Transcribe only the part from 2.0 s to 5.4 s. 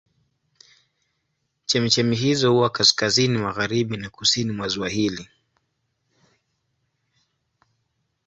hizo huwa kaskazini magharibi na kusini mwa ziwa hili.